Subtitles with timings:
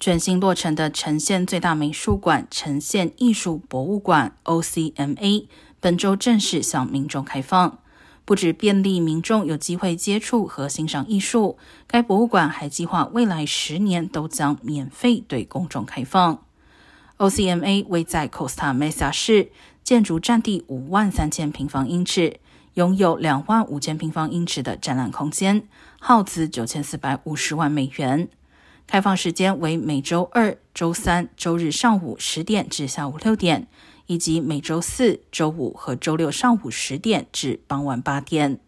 [0.00, 5.46] 全新落成的呈现最大美术馆——呈现艺术博物馆 （OCMA）
[5.80, 7.78] 本周正式向民众开放。
[8.24, 11.58] 不止便利民众有机会接触和欣赏艺术，
[11.88, 16.44] 该博物馆还计划未来十年都将免费对公众开放。
[17.16, 19.50] OCMA 位在 Costa Mesa 市，
[19.82, 22.38] 建筑占地五万三千平方英尺，
[22.74, 25.66] 拥有两万五千平方英尺的展览空间，
[25.98, 28.28] 耗资九千四百五十万美元。
[28.88, 33.68] 开放时间为每周二、周三、周日上午十点至下午六点，
[34.06, 38.58] 以及每周四、周五和周六上午十点至傍晚八点。